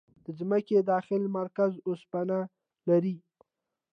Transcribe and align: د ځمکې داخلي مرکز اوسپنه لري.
د 0.25 0.27
ځمکې 0.39 0.77
داخلي 0.91 1.27
مرکز 1.37 1.71
اوسپنه 1.87 2.37
لري. 2.89 3.15